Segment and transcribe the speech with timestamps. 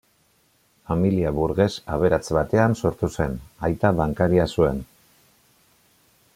[0.91, 3.37] Familia burges aberats batean sortu zen;
[3.69, 4.85] aita bankaria zuen.